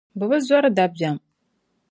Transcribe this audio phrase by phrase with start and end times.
[0.17, 1.17] Bɛ bi zɔri dabiɛm.